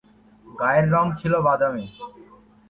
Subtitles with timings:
[0.45, 1.85] গায়ের রং ছিল বাদামি।